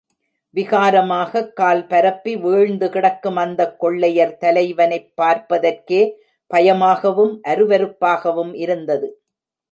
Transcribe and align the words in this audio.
விகாரமாகக் 0.55 1.51
கால் 1.53 1.87
பரப்பி 1.87 2.35
வீழ்ந்து 2.35 2.89
கிடக்கும் 2.89 3.35
அந்தக் 3.35 3.79
கொள்ளையர் 3.79 4.37
தலைவனைப் 4.37 5.11
பார்ப்பதற்கே 5.15 6.01
பயமாகவும் 6.51 7.39
அரு 7.41 7.67
வருப்பாகவும் 7.67 8.53
இருந்தது. 8.55 9.09